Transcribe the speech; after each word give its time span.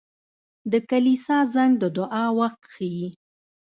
•د 0.71 0.73
کلیسا 0.89 1.37
زنګ 1.53 1.73
د 1.79 1.83
دعا 1.97 2.25
وخت 2.39 2.61
ښيي. 2.73 3.07